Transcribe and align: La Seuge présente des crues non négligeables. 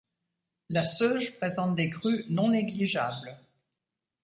La 0.69 0.83
Seuge 0.83 1.37
présente 1.37 1.75
des 1.75 1.91
crues 1.91 2.25
non 2.27 2.49
négligeables. 2.49 3.37